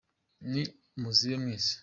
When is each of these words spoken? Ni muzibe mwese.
Ni 0.51 0.63
muzibe 1.01 1.35
mwese. 1.43 1.73